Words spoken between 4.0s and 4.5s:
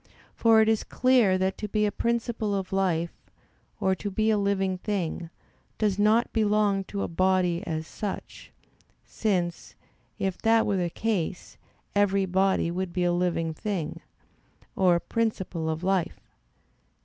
be a